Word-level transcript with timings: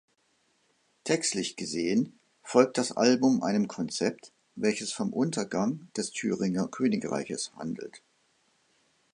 Textlich 1.03 1.57
gesehen 1.57 2.19
folgt 2.41 2.79
das 2.79 2.91
Album 2.91 3.43
einem 3.43 3.67
Konzept, 3.67 4.31
welches 4.55 4.91
vom 4.91 5.13
Untergang 5.13 5.89
des 5.95 6.09
Thüringer 6.09 6.67
Königreiches 6.69 7.51
handelt. 7.55 8.01